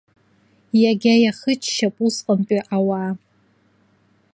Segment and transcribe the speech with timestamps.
[0.81, 3.11] Иагьа иаххыччап усҟантәи ауаа.